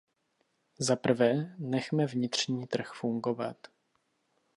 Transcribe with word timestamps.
Za 0.79 0.95
prvé, 0.95 1.55
nechme 1.59 2.05
vnitřní 2.05 2.67
trh 2.67 2.91
fungovat. 2.93 3.57